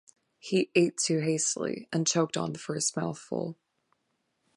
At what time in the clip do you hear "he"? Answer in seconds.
0.39-0.71